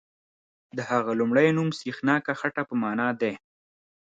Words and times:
د 0.77 0.79
هغه 0.89 1.11
لومړی 1.19 1.47
نوم 1.57 1.69
سریښناکه 1.79 2.33
خټه 2.39 2.63
په 2.69 2.75
معنا 2.81 3.07
دی. 3.21 3.33